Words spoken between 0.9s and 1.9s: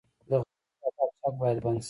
قاچاق باید بند شي.